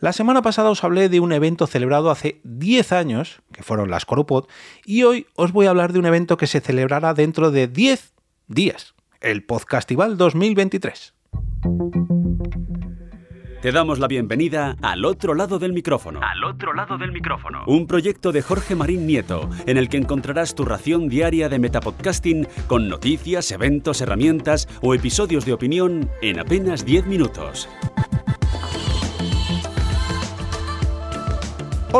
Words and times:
La 0.00 0.12
semana 0.12 0.42
pasada 0.42 0.70
os 0.70 0.84
hablé 0.84 1.08
de 1.08 1.18
un 1.18 1.32
evento 1.32 1.66
celebrado 1.66 2.10
hace 2.10 2.40
10 2.44 2.92
años, 2.92 3.42
que 3.52 3.64
fueron 3.64 3.90
las 3.90 4.04
Coropod, 4.04 4.46
y 4.86 5.02
hoy 5.02 5.26
os 5.34 5.50
voy 5.50 5.66
a 5.66 5.70
hablar 5.70 5.92
de 5.92 5.98
un 5.98 6.06
evento 6.06 6.36
que 6.36 6.46
se 6.46 6.60
celebrará 6.60 7.14
dentro 7.14 7.50
de 7.50 7.66
10 7.66 8.14
días, 8.46 8.94
el 9.20 9.42
Podcastival 9.42 10.16
2023. 10.16 11.14
Te 13.60 13.72
damos 13.72 13.98
la 13.98 14.06
bienvenida 14.06 14.76
al 14.82 15.04
otro 15.04 15.34
lado 15.34 15.58
del 15.58 15.72
micrófono. 15.72 16.20
Al 16.22 16.44
otro 16.44 16.72
lado 16.74 16.96
del 16.96 17.10
micrófono. 17.10 17.64
Un 17.66 17.88
proyecto 17.88 18.30
de 18.30 18.40
Jorge 18.40 18.76
Marín 18.76 19.04
Nieto, 19.04 19.50
en 19.66 19.78
el 19.78 19.88
que 19.88 19.96
encontrarás 19.96 20.54
tu 20.54 20.64
ración 20.64 21.08
diaria 21.08 21.48
de 21.48 21.58
metapodcasting 21.58 22.46
con 22.68 22.88
noticias, 22.88 23.50
eventos, 23.50 24.00
herramientas 24.00 24.68
o 24.80 24.94
episodios 24.94 25.44
de 25.44 25.54
opinión 25.54 26.08
en 26.22 26.38
apenas 26.38 26.84
10 26.84 27.06
minutos. 27.06 27.68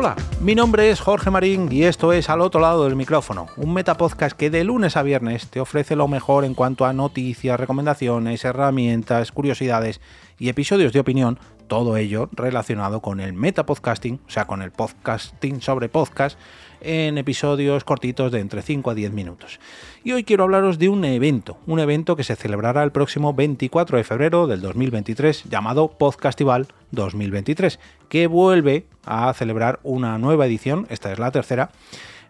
Hola, 0.00 0.14
mi 0.40 0.54
nombre 0.54 0.90
es 0.90 1.00
Jorge 1.00 1.28
Marín 1.28 1.72
y 1.72 1.82
esto 1.82 2.12
es 2.12 2.30
Al 2.30 2.40
otro 2.40 2.60
lado 2.60 2.84
del 2.84 2.94
micrófono, 2.94 3.48
un 3.56 3.74
metapodcast 3.74 4.36
que 4.36 4.48
de 4.48 4.62
lunes 4.62 4.96
a 4.96 5.02
viernes 5.02 5.48
te 5.48 5.58
ofrece 5.58 5.96
lo 5.96 6.06
mejor 6.06 6.44
en 6.44 6.54
cuanto 6.54 6.84
a 6.84 6.92
noticias, 6.92 7.58
recomendaciones, 7.58 8.44
herramientas, 8.44 9.32
curiosidades 9.32 10.00
y 10.38 10.50
episodios 10.50 10.92
de 10.92 11.00
opinión, 11.00 11.40
todo 11.66 11.96
ello 11.96 12.28
relacionado 12.30 13.02
con 13.02 13.18
el 13.18 13.32
metapodcasting, 13.32 14.20
o 14.24 14.30
sea, 14.30 14.46
con 14.46 14.62
el 14.62 14.70
podcasting 14.70 15.60
sobre 15.62 15.88
podcast, 15.88 16.38
en 16.80 17.18
episodios 17.18 17.82
cortitos 17.82 18.30
de 18.30 18.38
entre 18.38 18.62
5 18.62 18.90
a 18.90 18.94
10 18.94 19.10
minutos. 19.10 19.58
Y 20.04 20.12
hoy 20.12 20.22
quiero 20.22 20.44
hablaros 20.44 20.78
de 20.78 20.90
un 20.90 21.04
evento, 21.04 21.58
un 21.66 21.80
evento 21.80 22.14
que 22.14 22.22
se 22.22 22.36
celebrará 22.36 22.84
el 22.84 22.92
próximo 22.92 23.34
24 23.34 23.96
de 23.96 24.04
febrero 24.04 24.46
del 24.46 24.60
2023 24.60 25.42
llamado 25.50 25.88
Podcastival 25.88 26.68
2023, 26.90 27.78
que 28.08 28.26
vuelve 28.26 28.86
a 29.04 29.32
celebrar 29.34 29.80
una 29.82 30.18
nueva 30.18 30.46
edición, 30.46 30.86
esta 30.90 31.12
es 31.12 31.18
la 31.18 31.30
tercera, 31.30 31.70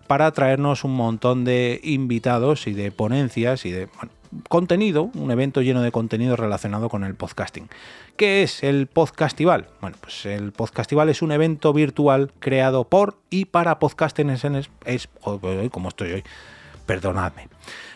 para 0.06 0.30
traernos 0.32 0.84
un 0.84 0.94
montón 0.94 1.44
de 1.44 1.80
invitados 1.84 2.66
y 2.66 2.72
de 2.72 2.90
ponencias 2.90 3.66
y 3.66 3.70
de 3.70 3.88
contenido, 4.48 5.10
un 5.14 5.30
evento 5.30 5.62
lleno 5.62 5.82
de 5.82 5.92
contenido 5.92 6.36
relacionado 6.36 6.88
con 6.88 7.04
el 7.04 7.14
podcasting. 7.14 7.68
¿Qué 8.16 8.42
es 8.42 8.62
el 8.62 8.86
Podcastival? 8.86 9.68
Bueno, 9.80 9.96
pues 10.00 10.26
el 10.26 10.52
Podcastival 10.52 11.08
es 11.08 11.22
un 11.22 11.32
evento 11.32 11.72
virtual 11.72 12.32
creado 12.38 12.84
por 12.84 13.16
y 13.30 13.46
para 13.46 13.78
podcasters 13.78 14.44
en 14.44 14.56
es, 14.56 14.70
es 14.84 15.08
como 15.70 15.88
estoy 15.88 16.12
hoy. 16.12 16.24
Perdonadme. 16.86 17.48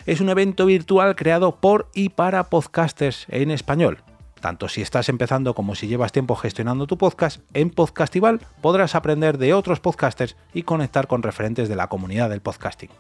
Es 0.05 0.21
un 0.21 0.29
evento 0.29 0.67
virtual 0.67 1.17
creado 1.17 1.57
por 1.57 1.89
y 1.95 2.11
para 2.11 2.45
podcasters 2.45 3.27
en 3.31 3.51
español. 3.51 3.99
Tanto 4.43 4.69
si 4.69 4.83
estás 4.83 5.09
empezando 5.09 5.55
como 5.55 5.77
si 5.77 5.87
llevas 5.87 6.11
tiempo 6.11 6.35
gestionando 6.35 6.89
tu 6.89 6.99
podcast, 6.99 7.41
en 7.55 7.71
Podcastival 7.71 8.41
podrás 8.61 8.97
aprender 8.97 9.39
de 9.39 9.55
otros 9.55 9.79
podcasters 9.79 10.35
y 10.53 10.65
conectar 10.65 11.07
con 11.07 11.23
referentes 11.23 11.69
de 11.69 11.77
la 11.77 11.87
comunidad 11.87 12.29
del 12.29 12.41
podcasting. 12.41 12.91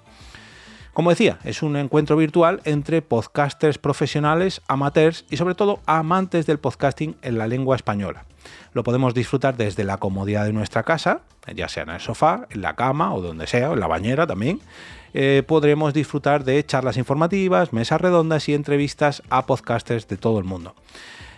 Como 0.92 1.10
decía, 1.10 1.40
es 1.42 1.64
un 1.64 1.76
encuentro 1.76 2.16
virtual 2.16 2.60
entre 2.64 3.02
podcasters 3.02 3.78
profesionales, 3.78 4.62
amateurs 4.68 5.24
y 5.30 5.36
sobre 5.36 5.56
todo 5.56 5.80
amantes 5.84 6.46
del 6.46 6.60
podcasting 6.60 7.16
en 7.22 7.38
la 7.38 7.48
lengua 7.48 7.74
española. 7.74 8.24
Lo 8.72 8.84
podemos 8.84 9.12
disfrutar 9.12 9.56
desde 9.56 9.82
la 9.82 9.96
comodidad 9.96 10.44
de 10.44 10.52
nuestra 10.52 10.84
casa, 10.84 11.22
ya 11.52 11.68
sea 11.68 11.82
en 11.82 11.90
el 11.90 12.00
sofá, 12.00 12.46
en 12.50 12.62
la 12.62 12.76
cama 12.76 13.12
o 13.14 13.20
donde 13.20 13.48
sea, 13.48 13.72
en 13.72 13.80
la 13.80 13.88
bañera 13.88 14.28
también. 14.28 14.60
Eh, 15.12 15.42
podremos 15.44 15.92
disfrutar 15.92 16.44
de 16.44 16.64
charlas 16.64 16.96
informativas, 16.96 17.72
mesas 17.72 18.00
redondas 18.00 18.48
y 18.48 18.54
entrevistas 18.54 19.24
a 19.28 19.44
podcasters 19.44 20.06
de 20.06 20.16
todo 20.18 20.38
el 20.38 20.44
mundo. 20.44 20.76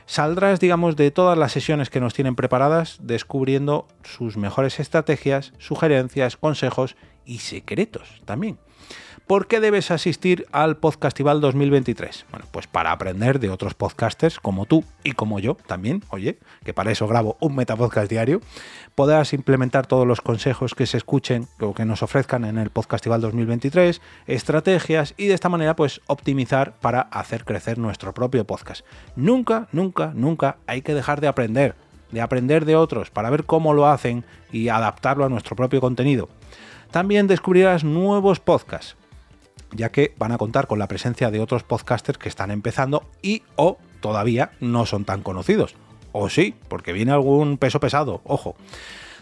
Saldrás, 0.06 0.60
digamos, 0.60 0.96
de 0.96 1.10
todas 1.10 1.38
las 1.38 1.52
sesiones 1.52 1.90
que 1.90 2.00
nos 2.00 2.14
tienen 2.14 2.36
preparadas, 2.36 2.98
descubriendo 3.00 3.88
sus 4.02 4.36
mejores 4.36 4.78
estrategias, 4.80 5.52
sugerencias, 5.58 6.36
consejos 6.36 6.96
y 7.24 7.38
secretos 7.38 8.20
también. 8.24 8.58
¿Por 9.26 9.46
qué 9.46 9.58
debes 9.58 9.90
asistir 9.90 10.46
al 10.52 10.76
Podcastival 10.76 11.40
2023? 11.40 12.26
Bueno, 12.30 12.46
pues 12.50 12.66
para 12.66 12.92
aprender 12.92 13.40
de 13.40 13.48
otros 13.48 13.72
podcasters 13.72 14.38
como 14.38 14.66
tú 14.66 14.84
y 15.02 15.12
como 15.12 15.38
yo 15.38 15.56
también, 15.66 16.04
oye, 16.10 16.38
que 16.62 16.74
para 16.74 16.90
eso 16.90 17.08
grabo 17.08 17.38
un 17.40 17.56
metapodcast 17.56 18.10
diario, 18.10 18.42
podrás 18.94 19.32
implementar 19.32 19.86
todos 19.86 20.06
los 20.06 20.20
consejos 20.20 20.74
que 20.74 20.84
se 20.84 20.98
escuchen 20.98 21.48
o 21.58 21.72
que 21.72 21.86
nos 21.86 22.02
ofrezcan 22.02 22.44
en 22.44 22.58
el 22.58 22.68
Podcastival 22.68 23.22
2023, 23.22 24.02
estrategias 24.26 25.14
y 25.16 25.28
de 25.28 25.34
esta 25.34 25.48
manera 25.48 25.74
pues 25.74 26.02
optimizar 26.06 26.74
para 26.74 27.00
hacer 27.00 27.46
crecer 27.46 27.78
nuestro 27.78 28.12
propio 28.12 28.44
podcast. 28.44 28.84
Nunca, 29.16 29.68
nunca, 29.72 30.12
nunca 30.14 30.58
hay 30.66 30.82
que 30.82 30.92
dejar 30.92 31.22
de 31.22 31.28
aprender, 31.28 31.74
de 32.12 32.20
aprender 32.20 32.66
de 32.66 32.76
otros 32.76 33.08
para 33.08 33.30
ver 33.30 33.44
cómo 33.44 33.72
lo 33.72 33.86
hacen 33.86 34.22
y 34.52 34.68
adaptarlo 34.68 35.24
a 35.24 35.30
nuestro 35.30 35.56
propio 35.56 35.80
contenido. 35.80 36.28
También 36.90 37.26
descubrirás 37.26 37.84
nuevos 37.84 38.40
podcasts 38.40 38.96
ya 39.74 39.90
que 39.90 40.14
van 40.18 40.32
a 40.32 40.38
contar 40.38 40.66
con 40.66 40.78
la 40.78 40.88
presencia 40.88 41.30
de 41.30 41.40
otros 41.40 41.62
podcasters 41.62 42.18
que 42.18 42.28
están 42.28 42.50
empezando 42.50 43.04
y 43.22 43.42
o 43.56 43.78
todavía 44.00 44.52
no 44.60 44.86
son 44.86 45.04
tan 45.04 45.22
conocidos. 45.22 45.74
O 46.12 46.28
sí, 46.28 46.54
porque 46.68 46.92
viene 46.92 47.12
algún 47.12 47.58
peso 47.58 47.80
pesado, 47.80 48.20
ojo. 48.24 48.54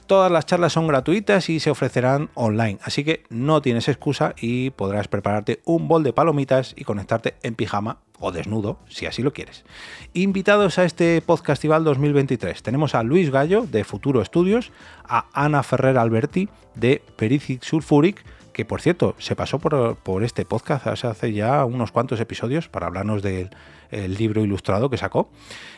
Todas 0.07 0.31
las 0.31 0.47
charlas 0.47 0.73
son 0.73 0.87
gratuitas 0.87 1.49
y 1.49 1.61
se 1.61 1.71
ofrecerán 1.71 2.29
online, 2.35 2.79
así 2.83 3.05
que 3.05 3.25
no 3.31 3.63
tienes 3.63 3.89
excusa 3.89 4.35
y 4.39 4.71
podrás 4.71 5.09
prepararte 5.09 5.61
un 5.65 5.89
bol 5.89 6.03
de 6.03 6.13
palomitas 6.13 6.75
y 6.77 6.85
conectarte 6.85 7.35
en 7.43 7.55
pijama 7.55 7.99
o 8.19 8.31
desnudo, 8.33 8.79
si 8.89 9.07
así 9.07 9.23
lo 9.23 9.33
quieres. 9.33 9.65
Invitados 10.13 10.79
a 10.79 10.85
este 10.85 11.21
Podcastival 11.23 11.85
2023 11.85 12.63
tenemos 12.63 12.95
a 12.95 13.03
Luis 13.03 13.31
Gallo 13.31 13.67
de 13.67 13.85
Futuro 13.85 14.23
Estudios, 14.23 14.71
a 15.05 15.27
Ana 15.33 15.63
Ferrer 15.63 15.99
Alberti 15.99 16.49
de 16.75 17.03
Pericic 17.17 17.63
Sulfuric, 17.63 18.25
que 18.53 18.65
por 18.65 18.81
cierto 18.81 19.15
se 19.19 19.37
pasó 19.37 19.59
por, 19.59 20.23
este 20.23 20.45
podcast 20.45 20.87
hace 20.87 21.33
ya 21.33 21.65
unos 21.65 21.93
cuantos 21.93 22.21
episodios 22.21 22.69
para 22.69 22.87
hablarnos 22.87 23.23
del 23.23 23.51
libro 23.91 24.43
ilustrado 24.43 24.91
que 24.91 24.97
sacó. 24.97 25.31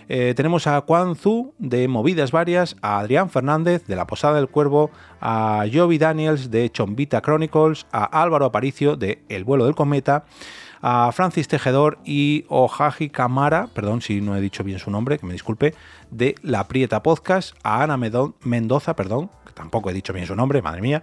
Eh, 0.09 0.35
tenemos 0.37 0.67
a 0.67 0.81
Juan 0.83 1.17
Zu 1.17 1.55
de 1.59 1.89
Movidas 1.89 2.31
Varias, 2.31 2.77
a 2.83 2.99
Adrián 2.99 3.31
Fernández 3.31 3.87
de 3.87 3.97
La 3.97 4.07
Posada 4.07 4.37
del 4.37 4.49
Cuervo, 4.49 4.91
a 5.21 5.65
Jovi 5.73 5.99
Daniels 5.99 6.51
de 6.51 6.71
Chombita 6.71 7.23
Chronicles, 7.23 7.87
a 7.91 8.05
Álvaro 8.23 8.45
Aparicio 8.45 8.97
de 8.97 9.23
El 9.29 9.45
vuelo 9.45 9.65
del 9.65 9.75
cometa, 9.75 10.25
a 10.87 11.11
Francis 11.13 11.49
Tejedor 11.49 11.99
y 12.05 12.45
Ojaji 12.49 13.09
Camara, 13.09 13.69
perdón 13.73 14.03
si 14.03 14.21
no 14.21 14.37
he 14.37 14.41
dicho 14.43 14.63
bien 14.63 14.79
su 14.79 14.91
nombre, 14.91 15.19
que 15.19 15.25
me 15.25 15.33
disculpe, 15.33 15.75
de 16.11 16.35
La 16.43 16.69
Prieta 16.69 17.03
Podcast, 17.03 17.57
a 17.63 17.83
Ana 17.83 17.97
Mendoza, 17.97 18.95
perdón, 18.95 19.31
tampoco 19.55 19.91
he 19.91 19.93
dicho 19.93 20.13
bien 20.13 20.27
su 20.27 20.37
nombre, 20.37 20.63
madre 20.63 20.83
mía, 20.83 21.03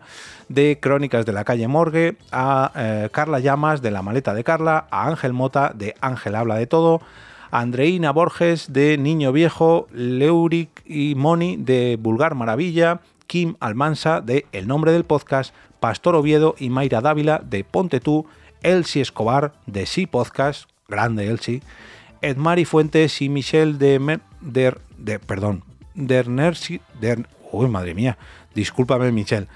de 0.49 0.79
Crónicas 0.79 1.25
de 1.25 1.33
la 1.33 1.43
calle 1.43 1.67
Morgue, 1.67 2.17
a 2.31 2.71
eh, 2.75 3.09
Carla 3.11 3.39
Llamas 3.39 3.81
de 3.81 3.91
La 3.91 4.01
maleta 4.01 4.33
de 4.33 4.43
Carla, 4.43 4.87
a 4.91 5.07
Ángel 5.07 5.33
Mota 5.33 5.71
de 5.73 5.95
Ángel 6.01 6.35
habla 6.35 6.55
de 6.55 6.67
todo, 6.67 7.01
Andreina 7.51 8.11
Borges 8.11 8.71
de 8.71 8.97
Niño 8.97 9.31
Viejo, 9.31 9.87
Leuric 9.91 10.83
y 10.85 11.15
Moni 11.15 11.57
de 11.57 11.97
Vulgar 11.99 12.35
Maravilla, 12.35 13.01
Kim 13.27 13.55
Almansa 13.59 14.21
de 14.21 14.45
El 14.51 14.67
nombre 14.67 14.91
del 14.91 15.03
podcast, 15.03 15.53
Pastor 15.79 16.15
Oviedo 16.15 16.55
y 16.59 16.69
Mayra 16.69 17.01
Dávila 17.01 17.41
de 17.43 17.63
Ponte 17.63 17.99
tú, 17.99 18.25
Elsie 18.61 19.01
Escobar 19.01 19.53
de 19.65 19.85
Sí 19.85 20.05
Podcast, 20.05 20.69
grande 20.87 21.27
Elsie, 21.27 21.61
Edmari 22.21 22.65
Fuentes 22.65 23.21
y 23.21 23.29
Michelle 23.29 23.77
de, 23.77 24.19
de, 24.41 25.19
perdón, 25.19 25.63
Dernersi, 25.93 26.79
der, 26.99 27.27
uy, 27.51 27.67
madre 27.67 27.93
mía, 27.93 28.17
discúlpame 28.53 29.11
Michelle, 29.11 29.47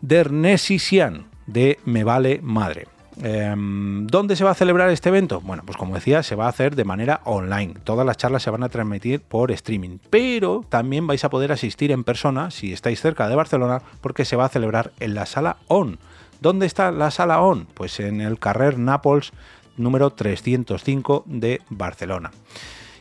Dernesian 0.00 1.26
de 1.46 1.78
Me 1.84 2.04
Vale 2.04 2.40
Madre. 2.42 2.86
Em, 3.20 4.06
¿Dónde 4.06 4.36
se 4.36 4.44
va 4.44 4.52
a 4.52 4.54
celebrar 4.54 4.88
este 4.90 5.10
evento? 5.10 5.40
Bueno, 5.40 5.62
pues 5.66 5.76
como 5.76 5.94
decía, 5.94 6.22
se 6.22 6.34
va 6.34 6.46
a 6.46 6.48
hacer 6.48 6.76
de 6.76 6.84
manera 6.84 7.20
online. 7.24 7.74
Todas 7.84 8.06
las 8.06 8.16
charlas 8.16 8.42
se 8.42 8.50
van 8.50 8.62
a 8.62 8.68
transmitir 8.68 9.20
por 9.20 9.50
streaming, 9.50 9.98
pero 10.08 10.64
también 10.68 11.06
vais 11.06 11.24
a 11.24 11.30
poder 11.30 11.52
asistir 11.52 11.92
en 11.92 12.04
persona 12.04 12.50
si 12.50 12.72
estáis 12.72 13.00
cerca 13.00 13.28
de 13.28 13.36
Barcelona 13.36 13.82
porque 14.00 14.24
se 14.24 14.36
va 14.36 14.46
a 14.46 14.50
celebrar 14.50 14.92
en 14.98 15.14
la 15.14 15.26
sala 15.26 15.58
ON. 15.68 15.98
¿Dónde 16.40 16.66
está 16.66 16.90
la 16.90 17.10
sala 17.10 17.42
ON? 17.42 17.66
Pues 17.74 18.00
en 18.00 18.20
el 18.20 18.38
Carrer 18.38 18.78
Nápoles 18.78 19.32
número 19.76 20.10
305 20.10 21.24
de 21.26 21.60
Barcelona. 21.68 22.30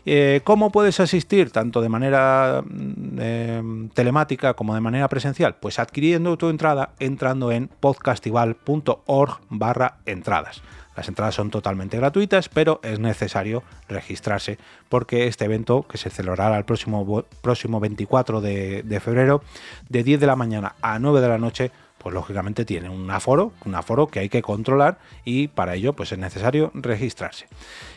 Eh, 0.05 0.41
¿Cómo 0.43 0.71
puedes 0.71 0.99
asistir 0.99 1.51
tanto 1.51 1.81
de 1.81 1.89
manera 1.89 2.63
mm, 2.63 3.19
em, 3.19 3.89
telemática 3.89 4.53
como 4.55 4.73
de 4.73 4.81
manera 4.81 5.07
presencial? 5.07 5.55
Pues 5.59 5.79
adquiriendo 5.79 6.37
tu 6.37 6.49
entrada 6.49 6.93
entrando 6.99 7.51
en 7.51 7.67
podcastival.org 7.67 9.39
barra 9.49 9.97
entradas. 10.05 10.61
Las 10.95 11.07
entradas 11.07 11.35
son 11.35 11.51
totalmente 11.51 11.97
gratuitas, 11.97 12.49
pero 12.49 12.81
es 12.83 12.99
necesario 12.99 13.63
registrarse 13.87 14.57
porque 14.89 15.27
este 15.27 15.45
evento, 15.45 15.85
que 15.87 15.97
se 15.97 16.09
celebrará 16.09 16.57
el 16.57 16.65
próximo, 16.65 17.25
próximo 17.41 17.79
24 17.79 18.41
de, 18.41 18.83
de 18.83 18.99
febrero, 18.99 19.41
de 19.87 20.03
10 20.03 20.19
de 20.19 20.27
la 20.27 20.35
mañana 20.35 20.75
a 20.81 20.99
9 20.99 21.21
de 21.21 21.29
la 21.29 21.37
noche, 21.37 21.71
pues 22.01 22.15
lógicamente 22.15 22.65
tiene 22.65 22.89
un 22.89 23.09
aforo, 23.11 23.53
un 23.65 23.75
aforo 23.75 24.07
que 24.07 24.19
hay 24.19 24.29
que 24.29 24.41
controlar 24.41 24.97
y 25.23 25.47
para 25.49 25.75
ello 25.75 25.93
pues 25.93 26.11
es 26.11 26.17
necesario 26.17 26.71
registrarse. 26.73 27.47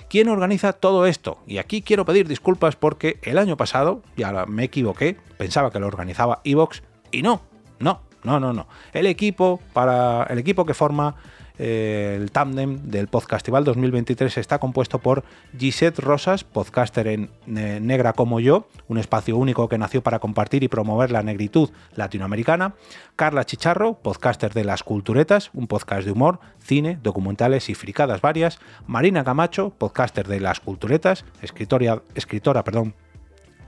¿Quién 0.08 0.28
organiza 0.28 0.74
todo 0.74 1.06
esto? 1.06 1.38
Y 1.46 1.58
aquí 1.58 1.82
quiero 1.82 2.04
pedir 2.04 2.28
disculpas 2.28 2.76
porque 2.76 3.18
el 3.22 3.38
año 3.38 3.56
pasado 3.56 4.02
ya 4.16 4.44
me 4.46 4.64
equivoqué, 4.64 5.16
pensaba 5.38 5.70
que 5.70 5.80
lo 5.80 5.86
organizaba 5.86 6.40
Evox 6.44 6.82
y 7.10 7.22
no, 7.22 7.40
no, 7.78 8.02
no, 8.22 8.40
no, 8.40 8.52
no. 8.52 8.68
El 8.92 9.06
equipo 9.06 9.60
para 9.72 10.24
el 10.24 10.38
equipo 10.38 10.66
que 10.66 10.74
forma 10.74 11.16
eh, 11.56 12.18
el 12.20 12.32
tándem 12.32 12.78
del 12.90 13.06
Podcastival 13.06 13.62
2023 13.64 14.38
está 14.38 14.58
compuesto 14.58 14.98
por 14.98 15.22
Gisette 15.56 16.00
Rosas, 16.00 16.42
podcaster 16.42 17.06
en 17.06 17.30
Negra 17.46 18.12
como 18.12 18.40
yo, 18.40 18.66
un 18.88 18.98
espacio 18.98 19.36
único 19.36 19.68
que 19.68 19.78
nació 19.78 20.02
para 20.02 20.18
compartir 20.18 20.64
y 20.64 20.68
promover 20.68 21.12
la 21.12 21.22
negritud 21.22 21.70
latinoamericana, 21.94 22.74
Carla 23.14 23.44
Chicharro, 23.44 23.94
podcaster 23.94 24.52
de 24.52 24.64
Las 24.64 24.82
Culturetas, 24.82 25.50
un 25.54 25.68
podcast 25.68 26.04
de 26.04 26.10
humor, 26.12 26.40
cine, 26.58 26.98
documentales 27.02 27.68
y 27.70 27.74
fricadas 27.74 28.20
varias, 28.20 28.58
Marina 28.88 29.22
Camacho, 29.22 29.70
podcaster 29.70 30.26
de 30.26 30.40
Las 30.40 30.58
Culturetas, 30.58 31.24
escritora, 31.40 32.02
escritora 32.16 32.64
perdón, 32.64 32.94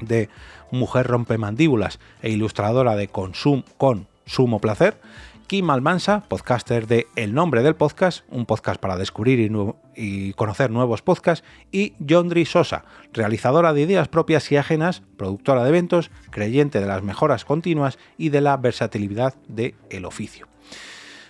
de 0.01 0.29
Mujer 0.73 1.07
Rompe 1.07 1.39
Mandíbulas 1.39 2.01
e 2.21 2.31
ilustradora 2.31 2.97
de 2.97 3.09
Consum, 3.09 3.63
con 3.79 4.09
Sumo 4.27 4.61
Placer, 4.61 4.99
Kim 5.47 5.71
Almansa, 5.71 6.23
podcaster 6.29 6.87
de 6.87 7.07
El 7.15 7.33
Nombre 7.35 7.63
del 7.63 7.77
Podcast, 7.77 8.25
un 8.31 8.47
podcast 8.47 8.81
para 8.81 8.97
descubrir 8.97 9.51
y, 9.95 10.33
conocer 10.33 10.71
nuevos 10.71 11.03
podcasts, 11.03 11.47
y 11.71 11.95
Jondri 12.07 12.45
Sosa, 12.45 12.85
realizadora 13.13 13.73
de 13.73 13.83
ideas 13.83 14.09
propias 14.09 14.51
y 14.51 14.57
ajenas, 14.57 15.03
productora 15.17 15.63
de 15.63 15.69
eventos, 15.69 16.11
creyente 16.31 16.81
de 16.81 16.87
las 16.87 17.03
mejoras 17.03 17.45
continuas 17.45 17.99
y 18.19 18.31
de 18.31 18.41
la 18.41 18.57
versatilidad 18.57 19.35
del 19.47 19.75
el 19.91 20.05
oficio. 20.05 20.49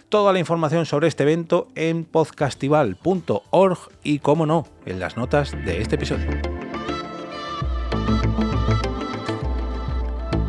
Toda 0.09 0.33
la 0.33 0.39
información 0.39 0.87
sobre 0.87 1.09
este 1.09 1.25
evento 1.25 1.69
en 1.75 2.05
podcastival.org 2.05 3.79
y, 4.03 4.21
como 4.21 4.47
no, 4.47 4.67
en 4.87 5.01
las 5.01 5.17
notas 5.17 5.53
de 5.53 5.83
este 5.83 5.97
episodio. 5.97 6.56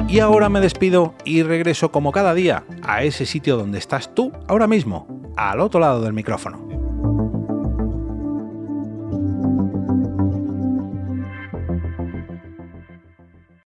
Y 0.10 0.20
ahora 0.22 0.48
me 0.48 0.62
despido 0.62 1.14
y 1.26 1.44
regreso 1.44 1.92
como 1.92 2.14
cada 2.14 2.34
día 2.34 2.64
a 2.82 3.04
ese 3.04 3.26
sitio 3.26 3.58
donde 3.58 3.78
estás 3.78 4.16
tú 4.16 4.32
ahora 4.48 4.66
mismo, 4.66 5.06
al 5.36 5.60
otro 5.60 5.82
lado 5.82 6.02
del 6.02 6.14
micrófono. 6.14 6.67